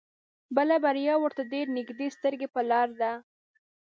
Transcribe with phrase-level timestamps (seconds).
[0.55, 3.11] بله بريا ورته ډېر نيږدې سترګې په لار ده.